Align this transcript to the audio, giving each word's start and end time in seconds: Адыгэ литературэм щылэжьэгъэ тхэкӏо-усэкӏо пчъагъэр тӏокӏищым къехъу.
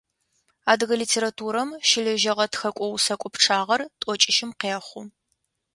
Адыгэ 0.71 0.95
литературэм 1.01 1.69
щылэжьэгъэ 1.87 2.45
тхэкӏо-усэкӏо 2.51 3.29
пчъагъэр 3.33 3.81
тӏокӏищым 4.01 4.51
къехъу. 4.59 5.03